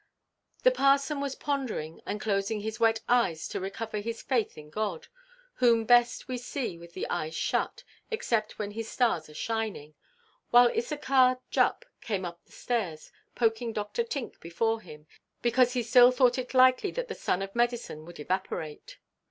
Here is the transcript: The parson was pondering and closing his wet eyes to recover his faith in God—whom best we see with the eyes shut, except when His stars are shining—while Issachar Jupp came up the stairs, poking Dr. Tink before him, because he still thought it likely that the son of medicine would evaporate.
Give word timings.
The 0.63 0.71
parson 0.71 1.21
was 1.21 1.35
pondering 1.35 2.01
and 2.07 2.19
closing 2.19 2.61
his 2.61 2.79
wet 2.79 3.01
eyes 3.07 3.47
to 3.49 3.59
recover 3.59 3.99
his 3.99 4.23
faith 4.23 4.57
in 4.57 4.71
God—whom 4.71 5.85
best 5.85 6.27
we 6.27 6.39
see 6.39 6.75
with 6.75 6.93
the 6.95 7.07
eyes 7.07 7.35
shut, 7.35 7.83
except 8.09 8.57
when 8.57 8.71
His 8.71 8.89
stars 8.89 9.29
are 9.29 9.35
shining—while 9.35 10.69
Issachar 10.75 11.37
Jupp 11.51 11.85
came 12.01 12.25
up 12.25 12.43
the 12.45 12.51
stairs, 12.51 13.11
poking 13.35 13.73
Dr. 13.73 14.03
Tink 14.03 14.39
before 14.39 14.81
him, 14.81 15.05
because 15.43 15.73
he 15.73 15.83
still 15.83 16.09
thought 16.11 16.39
it 16.39 16.55
likely 16.55 16.89
that 16.89 17.07
the 17.07 17.13
son 17.13 17.43
of 17.43 17.55
medicine 17.55 18.03
would 18.05 18.19
evaporate. 18.19 18.97